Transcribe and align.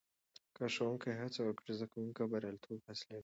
که 0.55 0.63
ښوونکې 0.75 1.11
هڅونه 1.19 1.45
وکړي، 1.47 1.71
زده 1.77 1.85
کوونکي 1.91 2.23
برياليتوب 2.31 2.79
حاصلوي. 2.87 3.19